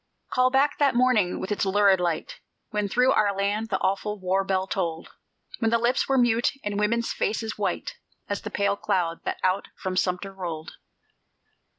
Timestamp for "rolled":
10.33-10.71